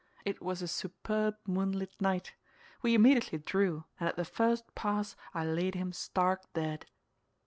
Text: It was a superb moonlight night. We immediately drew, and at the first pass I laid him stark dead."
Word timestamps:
It 0.25 0.41
was 0.41 0.63
a 0.63 0.67
superb 0.67 1.35
moonlight 1.45 1.91
night. 2.01 2.33
We 2.81 2.95
immediately 2.95 3.37
drew, 3.37 3.83
and 3.99 4.09
at 4.09 4.15
the 4.15 4.25
first 4.25 4.73
pass 4.73 5.15
I 5.31 5.45
laid 5.45 5.75
him 5.75 5.93
stark 5.93 6.51
dead." 6.53 6.87